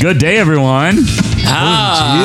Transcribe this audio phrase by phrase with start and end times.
[0.00, 1.04] Good day, everyone.
[1.44, 2.22] Ah,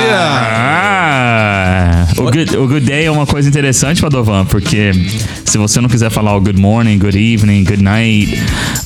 [2.07, 4.91] Ah, o good, o good day é uma coisa interessante, Padovan, porque
[5.45, 8.33] se você não quiser falar o good morning, good evening, good night,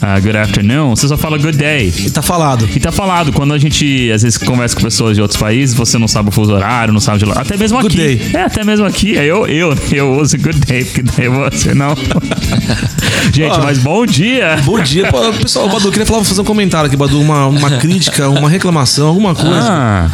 [0.01, 1.91] uh, good afternoon, você só fala good day.
[2.13, 2.67] tá falado.
[2.75, 5.97] E tá falado, quando a gente às vezes conversa com pessoas de outros países, você
[5.97, 7.41] não sabe o fuso horário, não sabe de lá.
[7.41, 8.15] Até mesmo Good aqui.
[8.15, 8.31] day.
[8.33, 9.11] É, até mesmo aqui.
[9.13, 11.95] Eu, eu, eu uso good day, porque daí você não.
[13.33, 13.63] gente, Ó.
[13.63, 14.57] mas bom dia.
[14.63, 15.07] Bom dia.
[15.11, 19.07] Pô, pessoal, Badu, queria falar, fazer um comentário aqui, Badu, uma, uma crítica, uma reclamação,
[19.07, 19.67] alguma coisa.
[19.69, 20.09] Ah,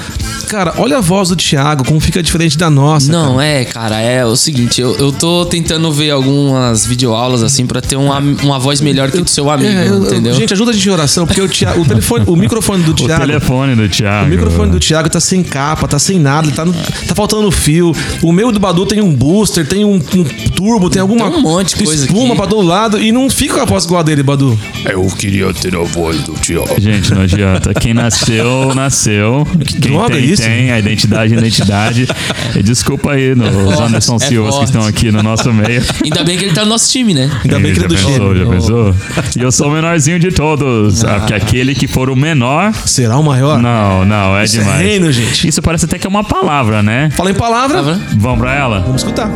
[0.48, 3.11] Cara, olha a voz do Thiago, como fica diferente da nossa.
[3.12, 3.46] Não, cara.
[3.46, 7.96] é, cara, é o seguinte, eu, eu tô tentando ver algumas videoaulas assim pra ter
[7.96, 10.34] uma, uma voz melhor que do seu amigo, É, eu- eu- entendeu?
[10.34, 12.96] gente, ajuda a gente em oração, porque o, Thiago, o, telefone, o microfone do o
[12.96, 13.26] Thiago.
[13.26, 14.26] telefone do Thiago.
[14.26, 17.92] O microfone do Thiago tá sem capa, tá sem nada, tá, no- tá faltando fio.
[18.22, 20.26] O meu do Badu tem um booster, tem um, um
[20.62, 22.36] turbo, tem alguma Tem um monte de coisa espuma aqui.
[22.36, 24.58] pra todo lado e não fica com a voz igual a dele, Badu.
[24.86, 26.80] Eu queria ter a voz do Thiago.
[26.80, 27.74] Gente, não adianta.
[27.74, 29.48] Quem nasceu, nasceu.
[29.82, 30.44] Quem droga tem, é isso?
[30.44, 30.72] tem.
[30.72, 32.08] A identidade, a identidade.
[32.56, 35.82] E desculpa aí nos forte, Anderson é Silvas que estão aqui no nosso meio.
[36.04, 37.32] Ainda bem que ele tá no nosso time, né?
[37.44, 38.46] Ainda bem que ele é do já pensou, gêmeo.
[38.46, 38.96] já pensou?
[39.36, 41.04] E eu sou o menorzinho de todos.
[41.04, 42.72] Ah, Porque aquele que for o menor.
[42.86, 43.60] Será o maior?
[43.60, 44.80] Não, não, é Isso é demais.
[44.82, 45.48] reino, gente.
[45.48, 47.10] Isso parece até que é uma palavra, né?
[47.16, 48.02] Fala em palavra, vendo?
[48.18, 48.80] Vamos pra ela?
[48.82, 49.30] vamos escutar.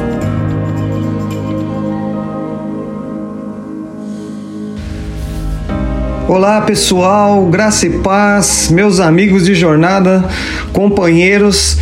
[6.27, 10.27] Olá pessoal, graça e paz, meus amigos de jornada,
[10.73, 11.77] companheiros.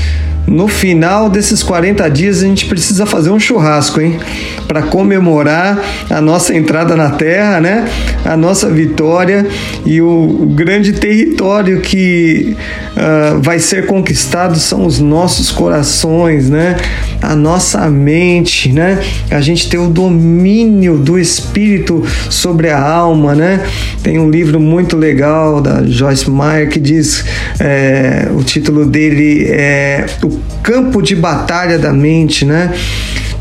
[0.46, 4.20] No final desses 40 dias a gente precisa fazer um churrasco, hein?
[4.68, 7.86] Para comemorar a nossa entrada na Terra, né?
[8.26, 9.46] A nossa vitória
[9.86, 12.56] e o, grande território que
[12.96, 16.78] ah, vai ser conquistado são os nossos corações, né?
[17.22, 19.00] A nossa mente, né?
[19.32, 23.66] A gente ter o domínio do Espírito sobre a alma, né?
[24.04, 27.24] Tem um livro muito legal da Joyce Meyer que diz
[27.60, 32.74] é, o título dele é o campo de batalha da mente, né?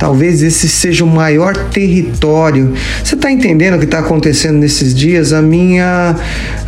[0.02, 2.74] Talvez esse seja o maior território.
[3.04, 5.32] Você está entendendo o que está acontecendo nesses dias?
[5.32, 6.16] A minha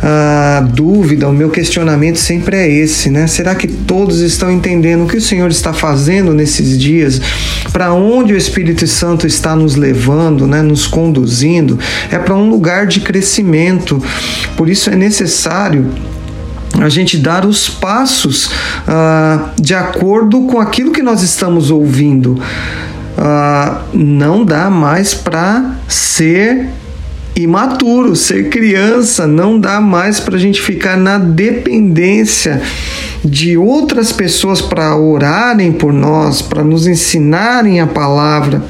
[0.01, 3.27] ah, dúvida, o meu questionamento sempre é esse, né?
[3.27, 7.19] Será que todos estão entendendo o que o Senhor está fazendo nesses dias?
[7.73, 10.61] Para onde o Espírito Santo está nos levando, né?
[10.61, 11.77] Nos conduzindo?
[12.09, 14.01] É para um lugar de crescimento.
[14.55, 15.91] Por isso é necessário
[16.81, 18.49] a gente dar os passos
[18.87, 22.41] ah, de acordo com aquilo que nós estamos ouvindo.
[23.17, 26.69] Ah, não dá mais para ser
[27.35, 32.61] imaturo, ser criança, não dá mais para a gente ficar na dependência
[33.23, 38.63] de outras pessoas para orarem por nós, para nos ensinarem a palavra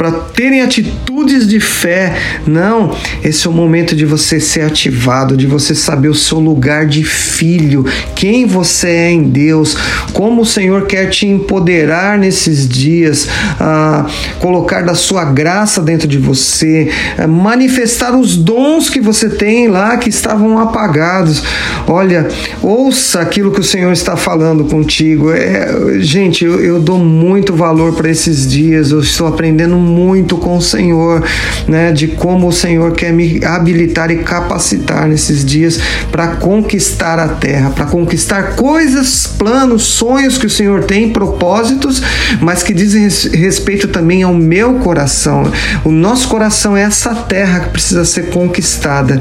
[0.00, 2.16] para terem atitudes de fé.
[2.46, 6.86] Não, esse é o momento de você ser ativado, de você saber o seu lugar
[6.86, 7.84] de filho,
[8.14, 9.76] quem você é em Deus,
[10.14, 13.28] como o Senhor quer te empoderar nesses dias,
[13.60, 14.06] ah,
[14.38, 16.88] colocar da sua graça dentro de você,
[17.18, 21.42] ah, manifestar os dons que você tem lá que estavam apagados.
[21.86, 22.26] Olha,
[22.62, 25.30] ouça aquilo que o Senhor está falando contigo.
[25.30, 28.92] É, gente, eu, eu dou muito valor para esses dias.
[28.92, 29.89] Eu estou aprendendo muito
[30.38, 31.24] com o Senhor,
[31.66, 35.78] né, de como o Senhor quer me habilitar e capacitar nesses dias
[36.10, 42.02] para conquistar a terra, para conquistar coisas, planos, sonhos que o Senhor tem, propósitos,
[42.40, 45.50] mas que dizem res- respeito também ao meu coração.
[45.84, 49.20] O nosso coração é essa terra que precisa ser conquistada.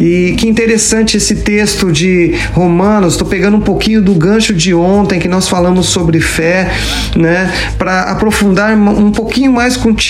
[0.00, 5.18] E que interessante esse texto de Romanos, estou pegando um pouquinho do gancho de ontem
[5.18, 6.70] que nós falamos sobre fé,
[7.16, 10.01] né, para aprofundar um pouquinho mais contigo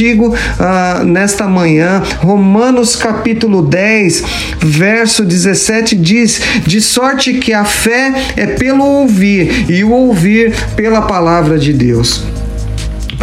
[0.58, 2.03] ah, nesta manhã.
[2.20, 4.22] Romanos capítulo 10,
[4.58, 11.03] verso 17 diz: De sorte que a fé é pelo ouvir, e o ouvir pela
[11.03, 12.41] palavra de Deus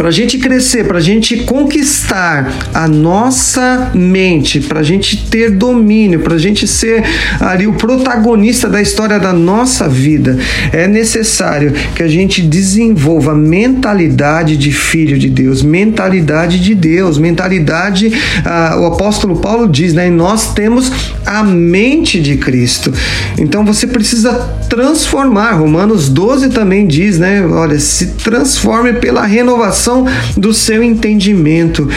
[0.00, 5.50] para a gente crescer, para a gente conquistar a nossa mente, para a gente ter
[5.50, 7.04] domínio, para a gente ser
[7.38, 10.38] ali o protagonista da história da nossa vida,
[10.72, 18.10] é necessário que a gente desenvolva mentalidade de filho de Deus, mentalidade de Deus, mentalidade,
[18.42, 20.08] ah, o apóstolo Paulo diz, né?
[20.08, 20.90] Nós temos
[21.26, 22.90] a mente de Cristo.
[23.38, 24.32] Então você precisa
[24.70, 25.58] transformar.
[25.58, 27.44] Romanos 12 também diz, né?
[27.44, 30.06] Olha, se transforme pela renovação transformação
[30.36, 31.88] do seu entendimento.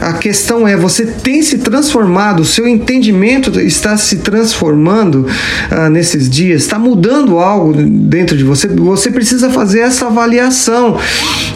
[0.00, 5.26] A questão é: você tem se transformado, o seu entendimento está se transformando
[5.70, 8.68] ah, nesses dias, está mudando algo dentro de você.
[8.68, 10.98] Você precisa fazer essa avaliação.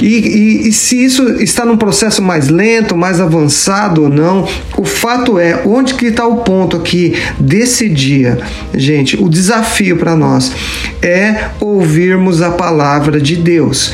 [0.00, 4.46] E, e, e se isso está num processo mais lento, mais avançado ou não,
[4.76, 8.38] o fato é: onde que está o ponto aqui desse dia,
[8.74, 9.16] gente?
[9.16, 10.52] O desafio para nós
[11.02, 13.92] é ouvirmos a palavra de Deus.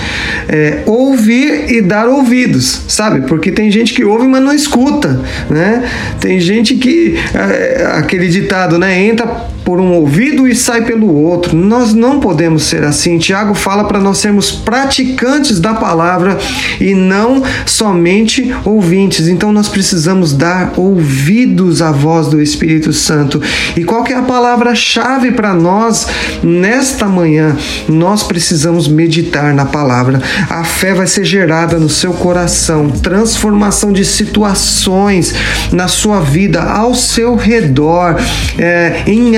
[0.49, 3.23] É, ouvir e dar ouvidos, sabe?
[3.23, 5.83] Porque tem gente que ouve, mas não escuta, né?
[6.21, 9.03] Tem gente que é, aquele ditado, né?
[9.03, 11.57] Entra por um ouvido e sai pelo outro.
[11.57, 13.19] Nós não podemos ser assim.
[13.19, 16.39] Tiago fala para nós sermos praticantes da palavra
[16.81, 19.29] e não somente ouvintes.
[19.29, 23.41] Então nós precisamos dar ouvidos à voz do Espírito Santo.
[23.77, 26.07] E qual que é a palavra-chave para nós
[26.43, 27.57] nesta manhã?
[27.89, 30.21] Nós precisamos meditar na palavra.
[30.49, 35.35] A fé vai ser gerada no seu coração, transformação de situações
[35.73, 38.17] na sua vida, ao seu redor,
[38.59, 39.37] é, em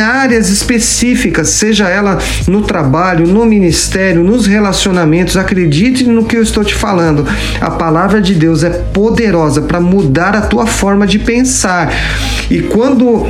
[0.48, 5.36] específicas, seja ela no trabalho, no ministério, nos relacionamentos.
[5.36, 7.26] Acredite no que eu estou te falando.
[7.60, 11.92] A palavra de Deus é poderosa para mudar a tua forma de pensar.
[12.50, 13.26] E quando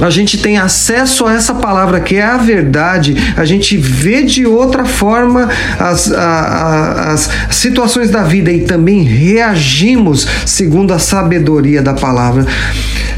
[0.00, 4.46] a gente tem acesso a essa palavra que é a verdade, a gente vê de
[4.46, 5.48] outra forma
[5.78, 12.46] as, a, a, as situações da vida e também reagimos segundo a sabedoria da palavra.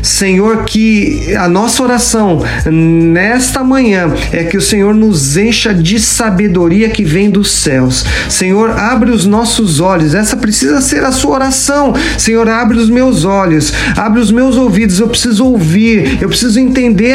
[0.03, 6.89] Senhor, que a nossa oração nesta manhã é que o Senhor nos encha de sabedoria
[6.89, 8.05] que vem dos céus.
[8.29, 10.15] Senhor, abre os nossos olhos.
[10.15, 11.95] Essa precisa ser a sua oração.
[12.17, 14.99] Senhor, abre os meus olhos, abre os meus ouvidos.
[14.99, 16.70] Eu preciso ouvir, eu preciso entender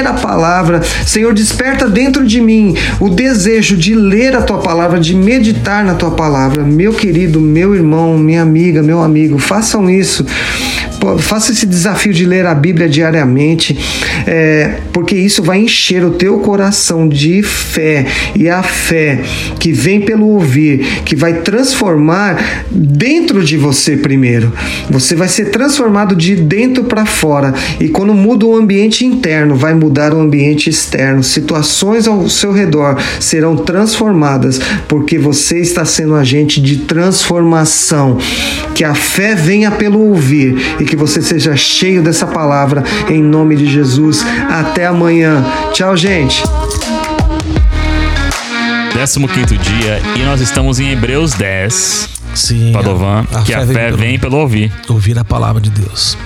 [0.05, 0.81] a palavra.
[1.05, 5.95] Senhor, desperta dentro de mim o desejo de ler a tua palavra, de meditar na
[5.95, 6.63] tua palavra.
[6.63, 10.25] Meu querido, meu irmão, minha amiga, meu amigo, façam isso
[11.19, 13.77] faça esse desafio de ler a Bíblia diariamente,
[14.25, 19.21] é, porque isso vai encher o teu coração de fé e a fé
[19.59, 24.51] que vem pelo ouvir, que vai transformar dentro de você primeiro.
[24.89, 29.73] Você vai ser transformado de dentro para fora e quando muda o ambiente interno, vai
[29.73, 31.21] mudar o ambiente externo.
[31.21, 38.17] Situações ao seu redor serão transformadas porque você está sendo agente de transformação.
[38.73, 43.55] Que a fé venha pelo ouvir e que você seja cheio dessa palavra em nome
[43.57, 44.25] de Jesus.
[44.49, 45.43] Até amanhã.
[45.73, 46.41] Tchau, gente.
[48.95, 52.09] 15 dia e nós estamos em Hebreus 10.
[52.33, 52.71] Sim.
[52.73, 54.71] Padovan, a- a que a fé vem vem pelo ouvir.
[54.89, 56.17] Ouvir a palavra de Deus.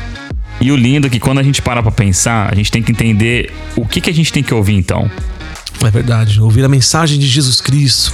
[0.62, 2.92] E o lindo é que quando a gente para pra pensar, a gente tem que
[2.92, 5.10] entender o que, que a gente tem que ouvir então.
[5.82, 6.42] É verdade.
[6.42, 8.14] Ouvir a mensagem de Jesus Cristo.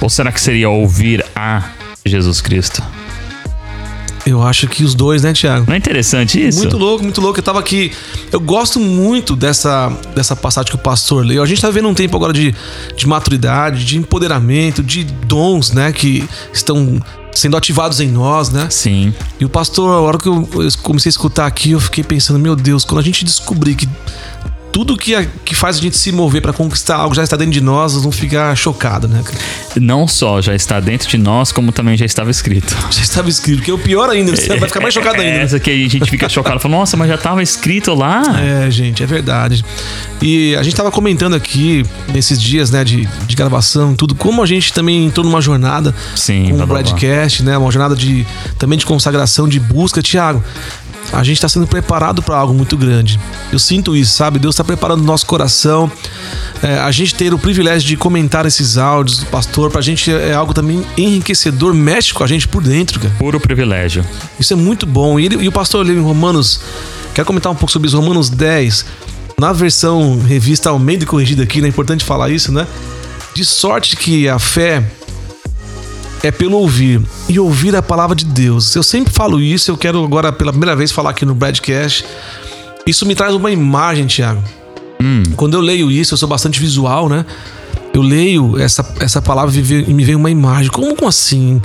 [0.00, 1.70] Ou será que seria ouvir a
[2.04, 2.82] Jesus Cristo?
[4.26, 5.66] Eu acho que os dois, né, Tiago?
[5.66, 6.58] Não é interessante isso?
[6.58, 7.38] Muito louco, muito louco.
[7.38, 7.92] Eu tava aqui.
[8.32, 11.42] Eu gosto muito dessa, dessa passagem que o pastor leu.
[11.42, 12.54] A gente tá vivendo um tempo agora de,
[12.96, 15.92] de maturidade, de empoderamento, de dons, né?
[15.92, 17.02] Que estão
[17.34, 18.68] sendo ativados em nós, né?
[18.70, 19.12] Sim.
[19.38, 20.48] E o pastor, a hora que eu
[20.82, 23.88] comecei a escutar aqui, eu fiquei pensando, meu Deus, quando a gente descobrir que
[24.74, 27.52] tudo que, a- que faz a gente se mover pra conquistar algo já está dentro
[27.52, 29.22] de nós, nós vamos ficar chocados, né?
[29.80, 32.76] Não só já está dentro de nós, como também já estava escrito.
[32.90, 35.30] Já estava escrito, que é o pior ainda, você vai ficar mais chocado ainda.
[35.30, 35.42] É né?
[35.44, 36.58] essa que a gente fica chocado.
[36.58, 38.22] Fala, nossa, mas já estava escrito lá.
[38.40, 39.64] É, gente, é verdade.
[40.20, 44.46] E a gente tava comentando aqui nesses dias, né, de, de gravação, tudo, como a
[44.46, 46.66] gente também entrou numa jornada Sim, com o blá.
[46.66, 48.26] broadcast, né, uma jornada de
[48.58, 50.42] também de consagração, de busca, Tiago.
[51.12, 53.20] A gente está sendo preparado para algo muito grande.
[53.52, 54.38] Eu sinto isso, sabe?
[54.38, 55.90] Deus está preparando o nosso coração.
[56.62, 60.32] É, a gente ter o privilégio de comentar esses áudios do pastor, pra gente é
[60.34, 63.14] algo também enriquecedor, mexe com a gente por dentro, cara.
[63.18, 64.04] Puro privilégio.
[64.40, 65.20] Isso é muito bom.
[65.20, 66.60] E, ele- e o pastor leu em Romanos.
[67.14, 67.96] Quero comentar um pouco sobre isso.
[68.00, 68.84] Romanos 10.
[69.38, 71.66] Na versão revista Almeida e corrigida aqui, né?
[71.66, 72.66] É importante falar isso, né?
[73.34, 74.82] De sorte que a fé
[76.26, 78.74] é pelo ouvir e ouvir a palavra de Deus.
[78.74, 82.04] Eu sempre falo isso, eu quero agora pela primeira vez falar aqui no Broadcast.
[82.86, 84.42] Isso me traz uma imagem, Thiago.
[85.36, 87.26] Quando eu leio isso, eu sou bastante visual, né?
[87.92, 90.70] Eu leio essa, essa palavra e me- vem uma imagem.
[90.70, 91.60] Como, assim?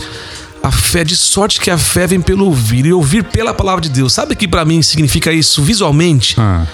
[0.61, 3.89] A fé, de sorte que a fé vem pelo ouvir e ouvir pela palavra de
[3.89, 4.11] Deus.
[4.13, 6.35] Sabe o que pra mim significa isso visualmente?
[6.37, 6.65] Ah.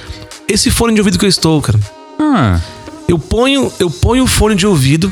[0.47, 1.79] Esse fone de ouvido que eu estou, cara.
[2.19, 2.59] Ah.
[3.07, 5.11] Eu ponho, eu ponho o fone de ouvido,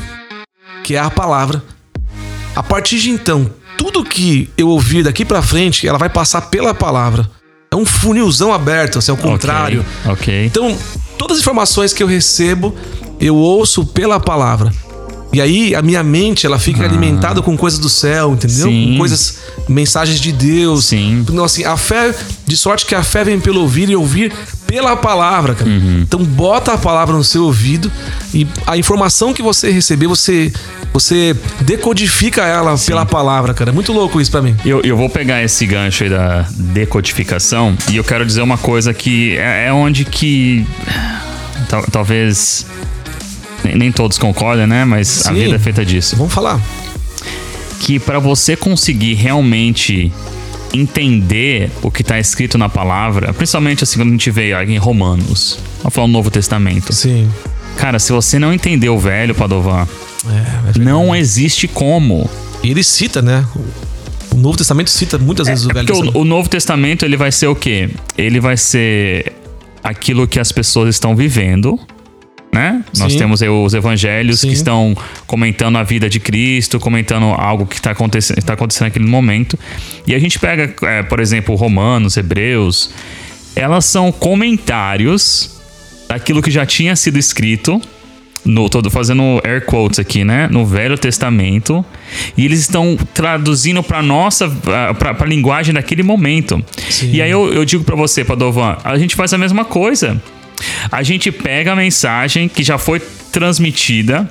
[0.82, 1.62] que é a palavra.
[2.54, 6.72] A partir de então, tudo que eu ouvir daqui pra frente, ela vai passar pela
[6.74, 7.28] palavra.
[7.70, 9.84] É um funilzão aberto, assim, ao contrário.
[10.06, 10.46] Ok.
[10.46, 10.76] Então,
[11.18, 12.74] todas as informações que eu recebo,
[13.20, 14.72] eu ouço pela palavra.
[15.32, 18.66] E aí a minha mente, ela fica alimentada com coisas do céu, entendeu?
[18.66, 18.70] Ah.
[18.70, 18.92] Sim.
[18.92, 20.86] Com coisas, mensagens de Deus.
[20.86, 21.24] Sim.
[21.28, 22.14] Então, assim, a fé,
[22.46, 24.32] de sorte que a fé vem pelo ouvir e ouvir
[24.74, 25.70] pela palavra, cara.
[25.70, 26.00] Uhum.
[26.02, 27.90] Então bota a palavra no seu ouvido
[28.32, 30.52] e a informação que você receber, você
[30.92, 33.70] você decodifica ela pela palavra, cara.
[33.70, 34.56] É muito louco isso pra mim.
[34.64, 38.92] Eu, eu vou pegar esse gancho aí da decodificação e eu quero dizer uma coisa
[38.92, 40.66] que é, é onde que
[41.68, 42.66] tal- talvez
[43.64, 44.84] nem, todos concordem, né?
[44.84, 45.34] Mas a Sim.
[45.34, 46.16] vida é feita disso.
[46.16, 46.60] Vamos falar.
[47.80, 50.12] Que para você conseguir realmente
[50.72, 55.58] entender o que tá escrito na palavra, principalmente assim quando a gente vê em Romanos,
[55.78, 56.92] vamos falar o Novo Testamento.
[56.92, 57.28] Sim.
[57.76, 59.86] Cara, se você não entender o velho, Padovan,
[60.26, 62.28] É, é não existe como.
[62.62, 63.44] E ele cita, né?
[64.32, 66.16] O Novo Testamento cita muitas vezes o Velho Testamento.
[66.16, 67.90] o, o Novo Testamento ele vai ser o quê?
[68.16, 69.32] Ele vai ser
[69.82, 71.78] aquilo que as pessoas estão vivendo,
[72.54, 72.84] né?
[72.96, 73.18] Nós Sim.
[73.18, 74.48] temos aí os evangelhos Sim.
[74.48, 74.96] que estão
[75.26, 79.58] comentando a vida de Cristo, comentando algo que está acontecendo, tá acontecendo naquele momento.
[80.06, 82.90] E a gente pega, é, por exemplo, Romanos, Hebreus,
[83.56, 85.60] elas são comentários
[86.08, 87.82] daquilo que já tinha sido escrito.
[88.44, 90.48] No, tô fazendo air quotes aqui, né?
[90.50, 91.84] No Velho Testamento.
[92.36, 94.48] E eles estão traduzindo para nossa,
[94.98, 96.62] para a linguagem daquele momento.
[96.90, 97.10] Sim.
[97.10, 100.20] E aí eu, eu digo para você, Padovan, a gente faz a mesma coisa.
[100.90, 103.00] A gente pega a mensagem que já foi
[103.32, 104.28] transmitida,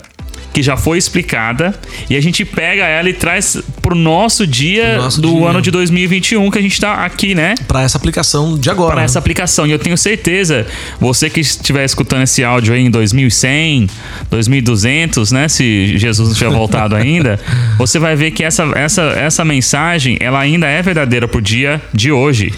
[0.54, 1.74] que já foi explicada,
[2.10, 5.50] e a gente pega ela e traz pro nosso dia nosso do dia.
[5.50, 7.56] ano de 2021 que a gente tá aqui, né?
[7.68, 8.92] Pra essa aplicação de agora.
[8.92, 9.06] para né?
[9.06, 9.66] essa aplicação.
[9.66, 10.68] E eu tenho certeza,
[11.00, 13.90] você que estiver escutando esse áudio aí em 2100,
[14.30, 17.40] 2200, né, se Jesus não tiver voltado ainda,
[17.78, 22.12] você vai ver que essa, essa, essa mensagem, ela ainda é verdadeira pro dia de
[22.12, 22.54] hoje.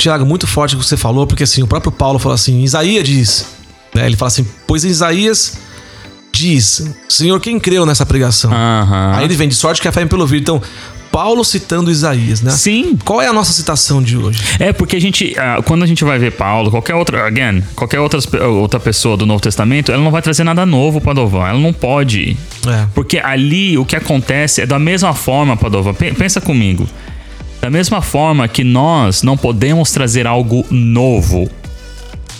[0.00, 3.04] Tiago, muito forte o que você falou, porque assim, o próprio Paulo falou assim, Isaías
[3.04, 3.46] diz,
[3.94, 4.06] né?
[4.06, 5.58] Ele fala assim, pois Isaías
[6.32, 8.52] diz, Senhor, quem creu nessa pregação?
[8.52, 9.12] Aham.
[9.16, 10.40] Aí ele vem de sorte que a fé pelo ouvir.
[10.40, 10.62] Então,
[11.12, 12.52] Paulo citando Isaías, né?
[12.52, 12.96] Sim.
[13.04, 14.40] Qual é a nossa citação de hoje?
[14.60, 17.98] É porque a gente, ah, quando a gente vai ver Paulo, qualquer outra, again, qualquer
[17.98, 21.48] outra, outra pessoa do Novo Testamento, ela não vai trazer nada novo para Dovan.
[21.48, 22.36] Ela não pode.
[22.66, 22.86] É.
[22.94, 25.92] Porque ali o que acontece é da mesma forma, Padova.
[25.92, 26.88] Pe- Pensa comigo.
[27.60, 31.50] Da mesma forma que nós não podemos trazer algo novo,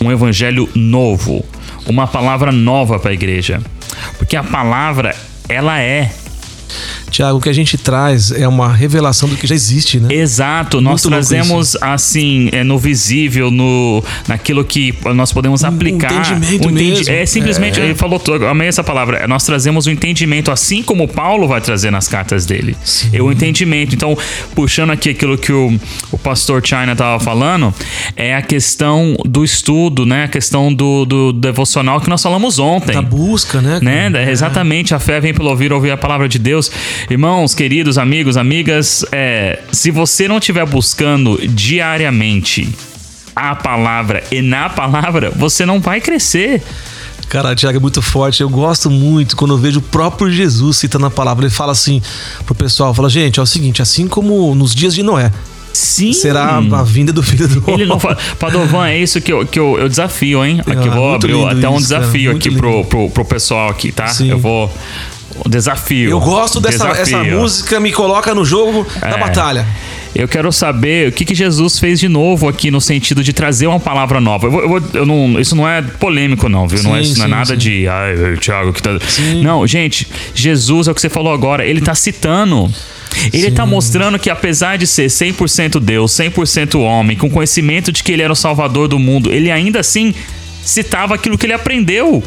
[0.01, 1.45] um evangelho novo,
[1.85, 3.61] uma palavra nova para a igreja.
[4.17, 5.15] Porque a palavra,
[5.47, 6.11] ela é.
[7.11, 10.07] Tiago, o que a gente traz é uma revelação do que já existe, né?
[10.13, 16.11] Exato, nós Muito louco trazemos assim, é, no visível, no naquilo que nós podemos aplicar.
[16.11, 17.13] entendimento O entendi- mesmo.
[17.13, 17.83] É simplesmente, É.
[17.85, 19.27] ele falou, amei essa palavra.
[19.27, 22.75] Nós trazemos o entendimento, assim como Paulo vai trazer nas cartas dele.
[23.13, 23.93] É o entendimento.
[23.93, 24.17] Então,
[24.55, 25.77] puxando aqui aquilo que o,
[26.11, 27.73] o pastor China estava falando,
[28.15, 30.23] é a questão do estudo, né?
[30.23, 33.79] A questão do, do devocional que nós falamos ontem Da busca, né?
[33.81, 34.09] né?
[34.09, 36.71] Da- Exatamente, a fé vem pelo ouvir, ouvir a palavra de Deus.
[37.09, 42.69] Irmãos, queridos, amigos, amigas, é, se você não estiver buscando diariamente
[43.35, 46.61] a palavra e na palavra, você não vai crescer.
[47.29, 48.41] Cara, Tiago, é muito forte.
[48.41, 51.45] Eu gosto muito quando eu vejo o próprio Jesus citando a palavra.
[51.45, 52.01] Ele fala assim
[52.45, 55.31] pro pessoal, fala, gente, é o seguinte, assim como nos dias de Noé,
[55.71, 56.11] Sim.
[56.11, 58.17] será a vinda do filho do Ele não fala.
[58.37, 60.59] Padovan, é isso que eu, que eu, eu desafio, hein?
[60.59, 64.07] Aqui Ah, vou abrir até um isso, desafio aqui pro, pro, pro pessoal aqui, tá?
[64.07, 64.29] Sim.
[64.29, 64.69] Eu vou.
[65.43, 66.09] O Desafio.
[66.09, 69.17] Eu gosto dessa essa música, me coloca no jogo da É.
[69.17, 69.65] batalha.
[70.13, 73.67] Eu quero saber o que, que Jesus fez de novo aqui no sentido de trazer
[73.67, 74.45] uma palavra nova.
[74.47, 76.83] Eu eu eu não, isso não é polêmico, não, viu?
[76.83, 77.57] não, é, Sim, isso não é sim, nada sim.
[77.57, 77.87] de.
[77.87, 78.99] Ai, Thiago, que tá.
[79.07, 79.41] Sim.
[79.41, 81.65] Não, gente, Jesus é o que você falou agora.
[81.65, 82.69] Ele tá citando.
[83.31, 88.11] Ele tá mostrando que apesar de ser 100% Deus, 100% homem, com conhecimento de que
[88.11, 90.13] ele era o salvador do mundo, ele ainda assim
[90.63, 92.23] citava aquilo que ele aprendeu.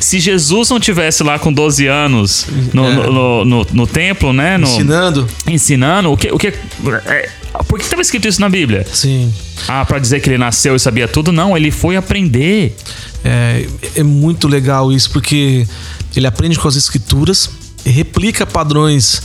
[0.00, 2.94] Se Jesus não tivesse lá com 12 anos no, É.
[2.94, 4.58] no, no, no- no templo, né?
[4.60, 5.28] Ensinando.
[5.48, 7.28] ensinando o que o que é,
[7.68, 8.86] por que estava escrito isso na Bíblia?
[8.92, 9.32] Sim.
[9.66, 11.32] Ah, pra dizer que ele nasceu e sabia tudo?
[11.32, 12.76] Não, ele foi aprender.
[13.24, 13.66] É,
[13.96, 15.66] é muito legal isso, porque
[16.14, 17.50] ele aprende com as escrituras,
[17.84, 19.22] replica padrões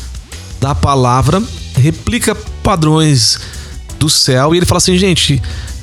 [0.60, 1.42] da palavra,
[1.80, 3.40] replica padrões
[4.00, 5.42] do céu, e ele fala assim, gente.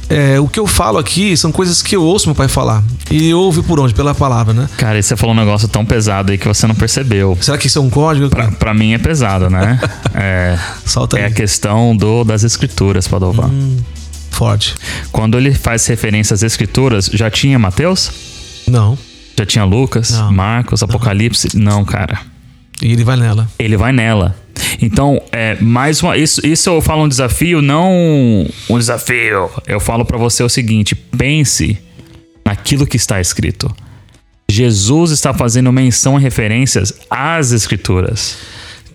[0.08, 2.82] É, o que eu falo aqui são coisas que eu ouço meu pai falar.
[3.10, 3.92] E eu ouvi por onde?
[3.94, 4.68] Pela palavra, né?
[4.76, 7.36] Cara, e você falou um negócio tão pesado aí que você não percebeu.
[7.40, 8.28] Será que isso é um código?
[8.28, 9.80] Pra, pra mim é pesado, né?
[10.14, 13.50] É, Solta é a questão do, das escrituras, Padovan.
[14.30, 14.74] Forte.
[15.12, 18.10] Quando ele faz referência às escrituras, já tinha Mateus?
[18.66, 18.98] Não.
[19.36, 20.32] Já tinha Lucas, Não.
[20.32, 21.56] Marcos, Apocalipse?
[21.56, 22.18] Não, cara.
[22.82, 23.48] E ele vai nela.
[23.58, 24.34] ele vai nela.
[24.80, 26.16] Então, é mais uma.
[26.16, 27.92] Isso, isso eu falo um desafio, não
[28.68, 29.50] um desafio.
[29.66, 31.78] Eu falo pra você o seguinte: pense
[32.44, 33.74] naquilo que está escrito.
[34.50, 38.38] Jesus está fazendo menção e referências às escrituras.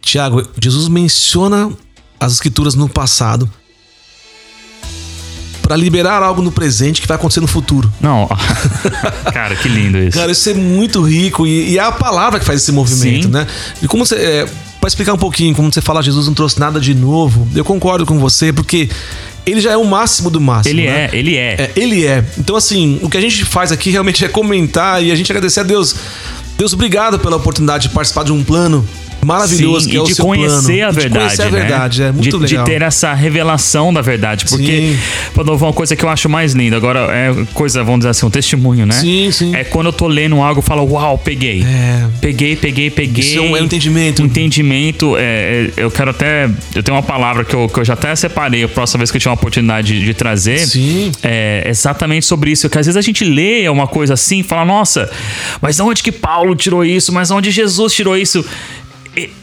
[0.02, 1.72] Tiago, Jesus menciona
[2.20, 3.50] as escrituras no passado
[5.62, 7.92] para liberar algo no presente que vai acontecer no futuro.
[8.02, 8.28] Não,
[9.32, 10.18] cara, que lindo isso.
[10.18, 13.32] Cara, isso é muito rico e, e é a palavra que faz esse movimento, Sim.
[13.32, 13.48] né?
[13.82, 14.16] E como você.
[14.16, 14.46] É,
[14.84, 18.06] para explicar um pouquinho, como você fala, Jesus não trouxe nada de novo, eu concordo
[18.06, 18.90] com você, porque
[19.46, 20.78] ele já é o máximo do máximo.
[20.78, 21.06] Ele né?
[21.06, 21.54] é, ele é.
[21.54, 22.26] É, ele é.
[22.38, 25.62] Então, assim, o que a gente faz aqui realmente é comentar e a gente agradecer
[25.62, 25.96] a Deus.
[26.58, 28.86] Deus, obrigado pela oportunidade de participar de um plano
[29.24, 30.86] maravilhoso Sim, que é o de seu conhecer plano.
[30.86, 31.26] a E de verdade.
[31.26, 31.60] conhecer a né?
[31.60, 32.66] verdade, é muito de, legal.
[32.66, 34.46] De ter essa revelação da verdade.
[34.50, 34.98] Porque, Sim.
[35.36, 38.30] Padovão, uma coisa que eu acho mais linda, agora é coisa, vamos dizer assim, um
[38.30, 38.94] testemunho, né?
[38.94, 39.56] Sim, sim.
[39.56, 41.64] É quando eu tô lendo algo e falo, uau, peguei.
[41.64, 42.06] É.
[42.22, 43.24] Peguei, peguei, peguei.
[43.24, 44.22] Isso é um- é um entendimento.
[44.22, 45.16] Entendimento.
[45.18, 46.50] é, é, eu quero até.
[46.76, 49.18] Eu tenho uma palavra que eu, que eu já até separei a próxima vez que
[49.18, 50.60] eu tiver uma oportunidade de, de trazer.
[50.68, 51.12] Sim.
[51.22, 52.70] É exatamente sobre isso.
[52.70, 55.10] Que às vezes a gente lê uma coisa assim e fala, nossa,
[55.62, 57.12] mas onde que Paulo tirou isso?
[57.14, 58.44] Mas onde Jesus tirou isso?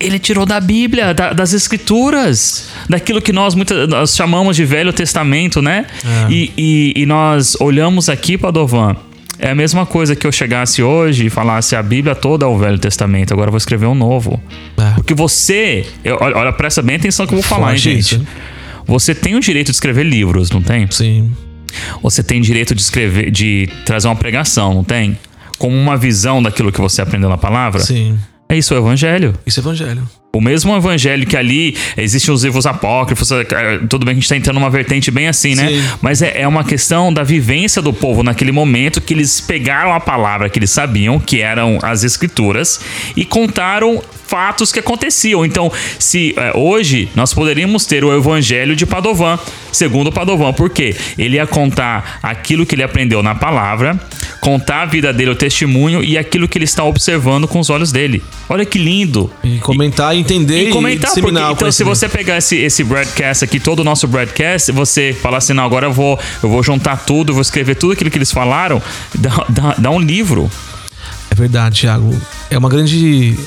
[0.00, 3.54] Ele tirou da Bíblia, da- das Escrituras, daquilo que nós,
[3.88, 5.86] nós chamamos de Velho Testamento, né?
[6.04, 6.32] É.
[6.32, 8.96] E, e- e nós olhamos aqui, Padovan,
[9.38, 12.58] é a mesma coisa que eu chegasse hoje e falasse a Bíblia toda é o
[12.58, 14.42] Velho Testamento, agora eu vou escrever um novo.
[14.76, 14.94] É.
[14.96, 17.98] Porque você, eu- olha, presta bem atenção que eu vou falar, hein, gente.
[18.16, 18.26] isso?
[18.86, 20.90] Você tem o direito de escrever livros, não tem?
[20.90, 21.30] Sim.
[22.02, 25.16] Você tem direito de escrever, de trazer uma pregação, não tem?
[25.58, 27.80] Como uma visão daquilo que você aprendeu na palavra.
[27.80, 28.18] Sim.
[28.50, 29.32] É isso, é o evangelho.
[29.46, 30.08] Isso é evangelho.
[30.32, 33.44] O mesmo evangelho que ali existem os livros apócrifos, é,
[33.88, 35.68] tudo bem que a gente está entrando numa vertente bem assim, né?
[35.68, 35.82] Sim.
[36.00, 39.98] Mas é, é uma questão da vivência do povo naquele momento que eles pegaram a
[39.98, 42.80] palavra que eles sabiam, que eram as escrituras,
[43.16, 45.44] e contaram fatos que aconteciam.
[45.44, 49.36] Então, se é, hoje nós poderíamos ter o evangelho de Padovan,
[49.72, 53.98] segundo Padovan, porque ele ia contar aquilo que ele aprendeu na palavra,
[54.40, 57.90] contar a vida dele, o testemunho e aquilo que ele está observando com os olhos
[57.90, 58.22] dele.
[58.48, 59.28] Olha que lindo.
[59.42, 62.84] E comentar, entender E comentar, e porque disseminar o então se você pegar esse, esse
[62.84, 66.62] broadcast aqui, todo o nosso broadcast, você falar assim, não, agora eu vou, eu vou
[66.62, 68.82] juntar tudo, vou escrever tudo aquilo que eles falaram,
[69.14, 70.50] dá, dá, dá um livro.
[71.30, 72.14] É verdade, Thiago.
[72.50, 73.38] É uma grande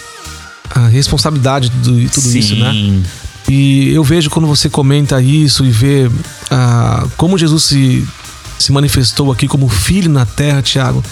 [0.70, 2.72] ah, responsabilidade de tudo, tudo isso, né?
[2.72, 3.04] Sim.
[3.50, 6.10] E eu vejo quando você comenta isso e vê
[6.50, 8.08] ah, como Jesus se,
[8.58, 11.04] se manifestou aqui como filho na terra, Thiago.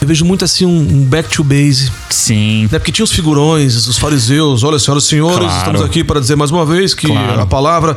[0.00, 1.90] Eu vejo muito assim um, um back to base.
[2.08, 2.68] Sim.
[2.70, 2.78] Né?
[2.78, 5.58] Porque tinha os figurões, os fariseus, olha, senhoras e senhores, Claro.
[5.58, 7.40] estamos aqui para dizer mais uma vez que Claro.
[7.40, 7.96] a palavra.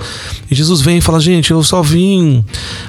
[0.49, 2.43] E Jesus vem e fala, gente, eu só vim.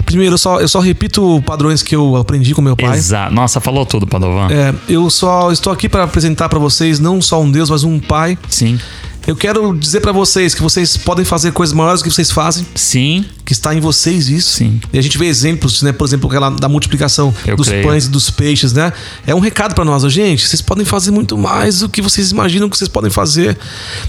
[0.07, 2.96] Primeiro, eu só, eu só repito padrões que eu aprendi com meu pai.
[2.96, 3.35] Exato.
[3.35, 4.48] Nossa, falou tudo, Padovan.
[4.51, 8.01] É, eu só estou aqui para apresentar para vocês não só um Deus, mas um
[8.01, 8.38] Pai.
[8.48, 8.79] Sim.
[9.27, 12.67] Eu quero dizer para vocês que vocês podem fazer coisas maiores do que vocês fazem,
[12.75, 13.25] Sim.
[13.45, 14.57] que está em vocês isso.
[14.57, 14.81] Sim.
[14.93, 15.93] E a gente vê exemplos, né?
[15.93, 17.85] Por exemplo, aquela da multiplicação Eu dos creio.
[17.87, 18.93] pães e dos peixes, né?
[19.25, 20.49] É um recado para nós, gente.
[20.49, 23.57] Vocês podem fazer muito mais do que vocês imaginam que vocês podem fazer.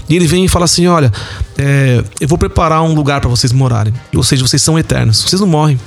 [0.08, 1.12] E ele vem e fala assim: olha,
[1.56, 3.94] é, eu vou preparar um lugar para vocês morarem.
[4.14, 5.22] Ou seja, vocês são eternos.
[5.22, 5.78] Vocês não morrem.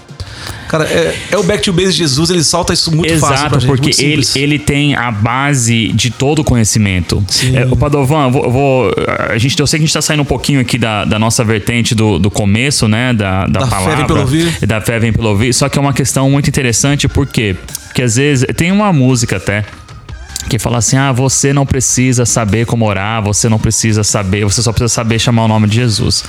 [0.68, 3.58] Cara, é, é o back to base de Jesus, ele solta isso muito fácil pra
[3.58, 3.68] Exato, gente.
[3.70, 7.24] porque ele, ele tem a base de todo o conhecimento.
[7.30, 7.56] Sim.
[7.56, 8.92] É, o Padovan, eu vou, vou-
[9.30, 11.44] a gente, eu sei que a gente está saindo um pouquinho aqui da, da nossa
[11.44, 13.14] vertente do, do começo, né?
[13.14, 13.96] Da, da, Da fé palavra.
[13.96, 14.66] vem pelo ouvir.
[14.68, 15.54] Da fé vem pelo ouvir.
[15.54, 17.56] Só que é uma questão muito interessante, por quê?
[17.88, 19.64] Porque às vezes tem uma música até
[20.50, 24.62] que fala assim: ah, você não precisa saber como orar, você não precisa saber, você
[24.62, 26.24] só precisa saber chamar o nome de Jesus.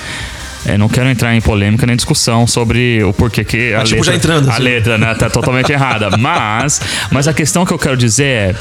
[0.67, 4.01] É, não quero entrar em polêmica nem discussão sobre o porquê que a Mas, tipo,
[4.01, 4.63] letra, já entrando, a assim.
[4.63, 6.11] letra né, tá totalmente errada.
[6.19, 8.55] Mas, mas a questão que eu quero dizer é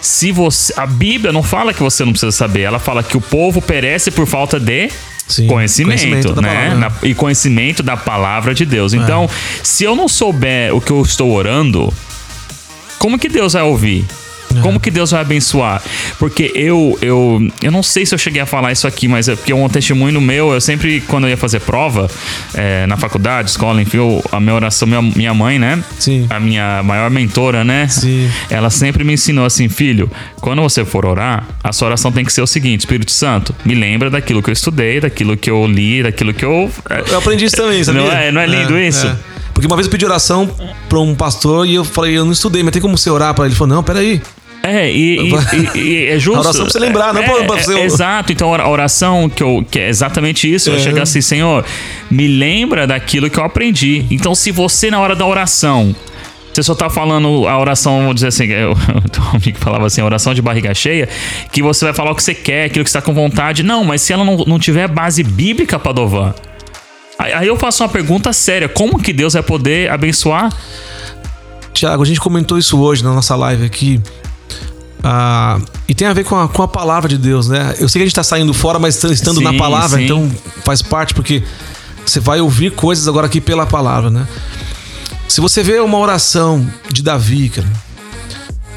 [0.00, 3.20] se você a Bíblia não fala que você não precisa saber, ela fala que o
[3.20, 4.90] povo perece por falta de
[5.26, 6.74] Sim, conhecimento, conhecimento né?
[6.74, 8.94] Na- e conhecimento da palavra de Deus.
[8.94, 9.28] Então,
[9.62, 11.92] se eu não souber o que eu estou orando,
[12.98, 14.06] como que Deus vai ouvir?
[14.62, 15.82] Como que Deus vai abençoar?
[16.18, 19.36] Porque eu, eu, eu não sei se eu cheguei a falar isso aqui, mas é
[19.36, 22.10] porque um testemunho meu, eu sempre, quando eu ia fazer prova
[22.54, 25.82] é, na faculdade, escola, enfim, eu- a minha oração, minha, minha mãe, né?
[25.98, 26.26] Sim.
[26.30, 27.86] A minha maior mentora, né?
[27.88, 28.28] Sim.
[28.50, 32.32] Ela sempre me ensinou assim, filho, quando você for orar, a sua oração tem que
[32.32, 36.02] ser o seguinte: Espírito Santo, me lembra daquilo que eu estudei, daquilo que eu li,
[36.02, 36.70] daquilo que eu.
[37.10, 38.02] Eu aprendi isso também, sabia?
[38.02, 39.06] Não é, não é lindo isso?
[39.52, 40.48] Porque uma vez eu pedi oração
[40.88, 43.44] pra um pastor e eu falei, eu não estudei, mas tem como você orar pra
[43.44, 43.52] ele?
[43.52, 44.22] Ele falou, não, peraí.
[44.70, 45.30] É, e,
[45.74, 46.36] e- e- é justo.
[46.38, 49.42] A oração pra você lembrar, não é, pra- pra é, Exato, então a oração que,
[49.42, 50.78] eu, que é exatamente isso, eu É.
[50.80, 51.64] chegar assim, Senhor,
[52.10, 54.04] me lembra daquilo que eu aprendi.
[54.10, 55.94] Então, se você na hora da oração.
[56.52, 60.04] Você só tá falando a oração, vou dizer assim, eu, um amigo falava assim, a
[60.04, 61.08] oração de barriga cheia,
[61.52, 63.62] que você vai falar o que você quer, aquilo que você tá com vontade.
[63.62, 66.34] Não, mas se ela não, não tiver base bíblica, Padovan,
[67.16, 70.50] aí aí eu faço uma pergunta séria: como que Deus vai poder abençoar?
[71.72, 74.00] Tiago, a gente comentou isso hoje na nossa live aqui.
[75.02, 77.74] Ah, e tem a ver com a, com a palavra de Deus, né?
[77.78, 80.04] Eu sei que a gente tá saindo fora, mas estando na Sim, palavra, sim.
[80.04, 80.30] então
[80.64, 81.42] faz parte, porque
[82.04, 84.26] você vai ouvir coisas agora aqui pela palavra, né?
[85.28, 87.68] Se você vê uma oração de Davi, cara,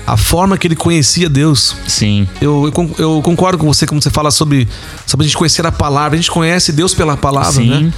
[0.06, 2.28] a forma que ele conhecia Deus, Sim.
[2.42, 4.68] eu, eu, eu concordo com você quando você fala sobre,
[5.06, 6.16] sobre a gente conhecer a palavra.
[6.16, 7.70] A gente conhece Deus pela palavra, Sim.
[7.86, 7.94] né?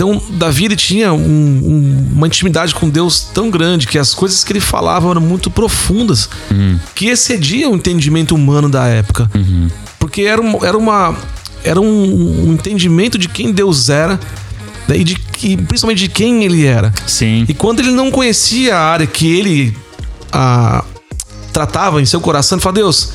[0.00, 4.42] Então, Davi ele tinha um- um- uma intimidade com Deus tão grande que as coisas
[4.42, 6.26] que ele falava eram muito profundas,
[6.94, 9.30] que excediam o entendimento humano da época.
[9.98, 11.14] Porque era, um- era uma.
[11.62, 14.18] Era um, um entendimento de quem Deus era
[14.88, 15.14] né, e de
[15.68, 16.94] principalmente de quem ele era.
[17.06, 17.44] Sim.
[17.46, 19.76] E quando ele não conhecia a área que ele
[20.32, 20.82] ah,
[21.52, 23.12] tratava em seu coração, ele falou: Deus,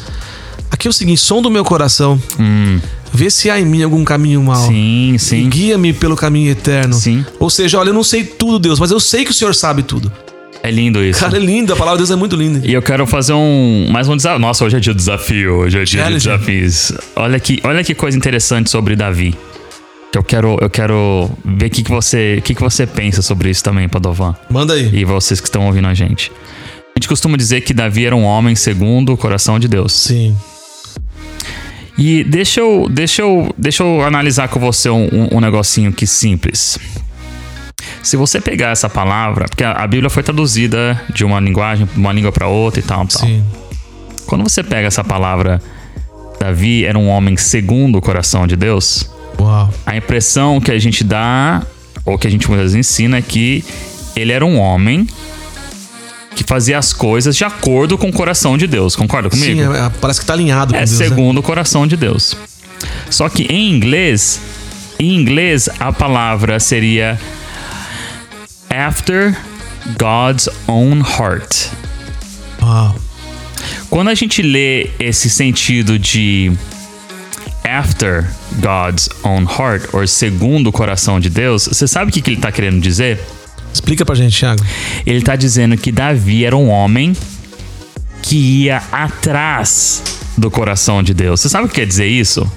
[0.69, 2.79] aqui é o seguinte, som do meu coração, Hum,
[3.15, 4.67] vê se há em mim algum caminho mau.
[4.67, 5.49] sim, sim.
[5.49, 6.93] guia-me pelo caminho eterno.
[6.93, 7.25] Sim.
[7.39, 9.83] Ou seja, olha, eu não sei tudo, Deus, mas eu sei que o Senhor sabe
[9.83, 10.11] tudo.
[10.65, 11.19] É lindo isso.
[11.19, 12.65] Cara, é lindo, a palavra de Deus é muito linda.
[12.65, 14.39] E eu quero fazer um mais um desafio.
[14.39, 16.27] Nossa, hoje é dia de desafio, hoje é dia de Challenge.
[16.27, 16.91] desafios.
[17.15, 19.35] Olha que, olha que coisa interessante sobre Davi.
[20.11, 23.21] Que eu quero, eu quero ver o que, que você, o que, que você pensa
[23.21, 24.35] sobre isso também, Padovan.
[24.49, 24.89] Manda aí.
[24.91, 26.31] E vocês que estão ouvindo a gente.
[26.95, 29.93] A gente costuma dizer que Davi era um homem segundo o coração de Deus.
[29.93, 30.35] Sim.
[31.97, 36.05] E deixa eu, deixa eu, deixa eu analisar com você um, um- um negocinho que
[36.05, 36.77] simples.
[38.03, 42.11] Se você pegar essa palavra, porque a, a Bíblia foi traduzida de uma linguagem, uma
[42.11, 43.21] língua para outra e tal, tal.
[43.27, 43.43] Sim.
[44.27, 45.61] Quando você pega essa palavra,
[46.39, 49.71] Davi era um homem segundo o coração de Deus, Uau.
[49.85, 51.63] a impressão que a gente dá,
[52.05, 53.63] ou que a gente muitas vezes ensina, é que
[54.15, 55.07] ele era um homem
[56.35, 58.95] que fazia as coisas de acordo com o coração de Deus.
[58.95, 59.61] Concorda comigo?
[59.61, 60.99] Sim, é- é- parece que tá alinhado com É Deus.
[60.99, 61.07] né?
[61.07, 62.35] segundo o coração de Deus.
[63.09, 64.39] Só que em inglês,
[64.99, 67.17] em inglês a palavra seria
[68.69, 69.35] after
[69.97, 71.69] God's own heart.
[72.61, 72.95] Uau.
[73.89, 76.51] Quando a gente lê esse sentido de
[77.63, 82.29] after God's own heart, ou segundo o coração de Deus, você sabe o que, que
[82.29, 83.19] ele está querendo dizer?
[83.75, 84.63] Explica pra gente, Thiago.
[85.05, 87.13] Ele está dizendo que Davi era um homem
[88.21, 90.01] que ia atrás
[90.37, 91.41] do coração de Deus.
[91.41, 92.49] Você sabe o que quer dizer isso?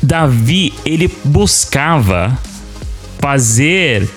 [0.00, 2.38] Davi, ele buscava
[3.18, 4.08] fazer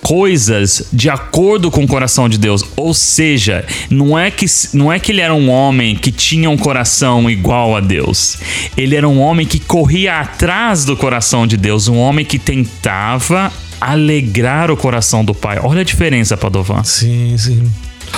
[0.00, 2.64] coisas de acordo com o coração de Deus.
[2.76, 6.56] Ou seja, não é que não é que ele era um homem que tinha um
[6.56, 8.38] coração igual a Deus.
[8.76, 13.50] Ele era um homem que corria atrás do coração de Deus, um homem que tentava
[13.92, 15.58] alegrar o coração do Pai.
[15.62, 16.82] Olha a diferença, Padovan.
[16.84, 17.70] Sim, sim.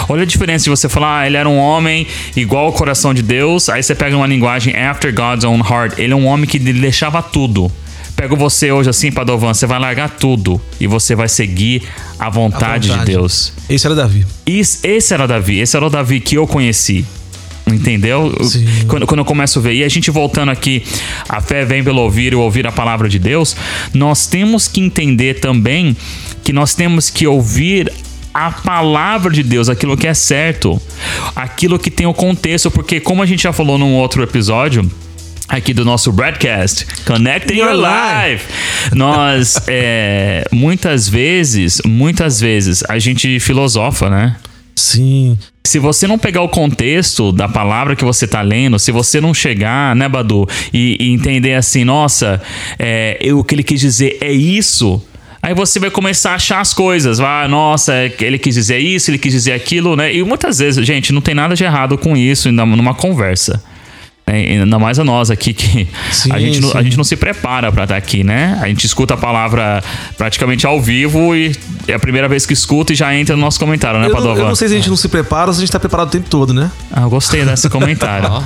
[0.08, 3.22] Olha a diferença de você falar, ah, ele era um homem igual ao coração de
[3.22, 5.98] Deus, aí você pega uma linguagem after God's own heart.
[5.98, 7.70] Ele é um homem que deixava tudo.
[8.14, 11.82] Pego você hoje assim, Padovan, você vai largar tudo e você vai seguir
[12.18, 13.06] a vontade, vontade.
[13.06, 13.52] de Deus.
[13.68, 14.26] Esse era Davi.
[14.46, 17.04] Is- esse era Davi, esse era o Davi que eu conheci.
[17.66, 18.32] Entendeu?
[18.44, 18.64] Sim.
[18.86, 20.84] Quando, quando eu começo a ver, e a gente voltando aqui,
[21.28, 23.56] a fé vem pelo ouvir e ouvir a palavra de Deus,
[23.92, 25.96] nós temos que entender também
[26.44, 27.92] que nós temos que ouvir
[28.32, 30.80] a palavra de Deus, aquilo que é certo,
[31.34, 34.88] aquilo que tem o contexto, porque como a gente já falou num outro episódio,
[35.48, 38.44] aqui do nosso broadcast, Connecting Your Your Life.
[38.94, 44.36] Nós, é, muitas vezes, muitas vezes, a gente filosofa, né?
[44.74, 45.38] Sim.
[45.66, 49.34] Se você não pegar o contexto da palavra que você tá lendo, se você não
[49.34, 52.40] chegar, né, Badu, e, e entender assim, nossa,
[52.78, 55.02] é, eu- o que ele quis dizer é isso.
[55.42, 57.18] Aí você vai começar a achar as coisas.
[57.18, 60.12] Vai, nossa, é ele quis dizer isso, ele quis dizer aquilo, né?
[60.12, 63.62] E muitas vezes, gente, não tem nada de errado com isso numa conversa.
[64.28, 67.14] É, ainda mais a nós aqui que Sim, a, gente não, a gente não se
[67.14, 68.58] prepara pra estar aqui, né?
[68.60, 69.80] A gente escuta a palavra
[70.18, 71.54] praticamente ao vivo e
[71.86, 74.16] é a primeira vez que escuta e já entra no nosso comentário, né, Eu não,
[74.16, 74.40] Padovan?
[74.40, 76.08] eu não sei se a gente não se prepara ou se a gente tá preparado
[76.08, 76.72] o tempo todo, né?
[76.90, 78.28] Ah, eu gostei desse comentário.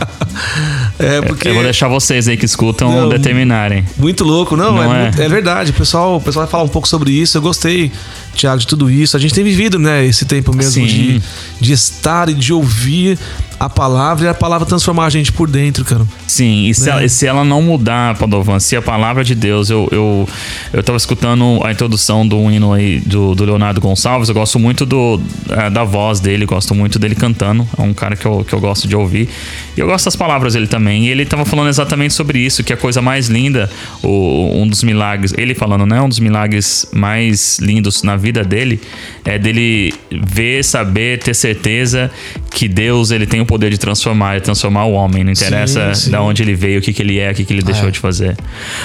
[0.99, 1.49] É, porque.
[1.49, 3.09] Eu vou deixar vocês aí que escutam Não.
[3.09, 3.85] determinarem.
[3.97, 5.03] Muito louco, não, Não é, é?
[5.05, 5.71] muito- é verdade.
[5.71, 7.39] O pessoal, o pessoal vai falar um pouco sobre isso.
[7.39, 7.91] Eu gostei,
[8.35, 9.17] Thiago, de tudo isso.
[9.17, 10.87] A gente tem vivido, né, esse tempo mesmo Sim.
[10.87, 11.23] de,
[11.59, 13.19] de estar e de ouvir
[13.61, 16.07] a palavra e a palavra transformar a gente por dentro, cara.
[16.27, 16.93] Sim, e se, Né?
[16.93, 20.27] ela, se ela não mudar, Padovan, se a palavra de Deus, eu, eu,
[20.73, 24.87] eu tava escutando a introdução do hino aí do, do Leonardo Gonçalves, eu gosto muito
[24.87, 25.21] do,
[25.51, 28.61] eh, da voz dele, gosto muito dele cantando, é um cara que eu, que eu
[28.61, 29.29] gosto de ouvir.
[29.77, 32.73] E eu gosto das palavras dele também, e ele tava falando exatamente sobre isso, que
[32.73, 33.71] a coisa mais linda,
[34.03, 38.81] o, um dos milagres, ele falando, né, um dos milagres mais lindos na vida dele,
[39.23, 42.11] é dele ver, saber, ter certeza
[42.51, 46.01] que Deus, ele tem o poder de transformar, de transformar o homem, não interessa Sim,
[46.07, 46.11] sim.
[46.11, 47.91] da onde ele veio, o que, que ele é, o que, que ele deixou É.
[47.91, 48.37] de fazer.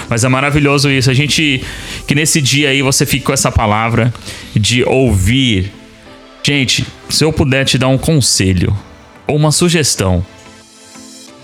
[0.10, 1.10] Mas é maravilhoso isso.
[1.10, 1.63] A gente.
[2.08, 4.13] Que nesse dia aí você fique com essa palavra
[4.56, 5.71] de ouvir.
[6.43, 8.75] Gente, se eu puder te dar um conselho,
[9.28, 10.23] uma sugestão.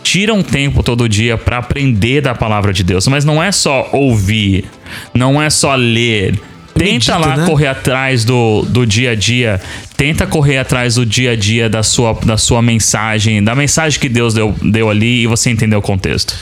[0.03, 3.88] Tira um tempo todo dia para aprender da palavra de Deus, mas não é só
[3.93, 4.65] ouvir,
[5.13, 6.39] não é só ler.
[6.83, 7.45] Tenta lá né?
[7.45, 9.61] correr atrás do, do dia a dia.
[9.95, 14.09] Tenta correr atrás do dia a dia da sua, da sua mensagem, da mensagem que
[14.09, 16.33] Deus deu, deu ali e você entender o contexto.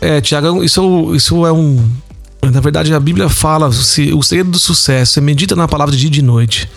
[0.00, 1.82] É, Tiago, isso, isso é um.
[2.42, 6.00] Na verdade, a Bíblia fala: se, o segredo do sucesso é medita na palavra de
[6.00, 6.68] dia e de noite.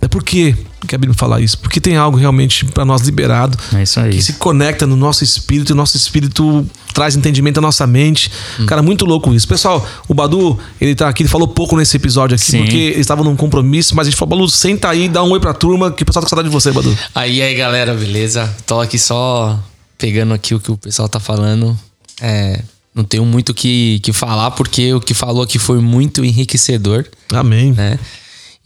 [0.00, 0.54] É por quê
[0.86, 1.58] que a Bíblia fala isso?
[1.58, 4.10] Porque tem algo realmente para nós liberado É isso aí.
[4.10, 8.30] que se conecta no nosso espírito, e o nosso espírito traz entendimento à nossa mente.
[8.66, 9.48] Cara, muito louco isso.
[9.48, 12.58] Pessoal, o Badu, ele tá aqui, ele falou pouco nesse episódio aqui, Sim.
[12.62, 15.40] porque ele estava num compromisso, mas a gente falou, Badu, senta aí, dá um oi
[15.40, 16.96] pra turma, que o pessoal tá com saudade de você, Badu.
[17.14, 18.54] Aí, aí, galera, beleza?
[18.66, 19.58] Tô aqui só
[19.98, 21.76] pegando aqui o que o pessoal tá falando.
[22.20, 22.60] É,
[22.94, 27.04] não tenho muito o que, que falar, porque o que falou aqui foi muito enriquecedor,
[27.32, 27.72] Amém.
[27.72, 27.98] né?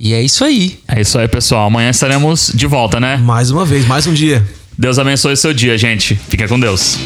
[0.03, 0.79] E é isso aí.
[0.89, 1.67] É isso aí, pessoal.
[1.67, 3.19] Amanhã estaremos de volta, né?
[3.19, 4.43] Mais uma vez, mais um dia.
[4.79, 6.19] Deus abençoe seu dia, gente.
[6.31, 6.99] Fica com Deus.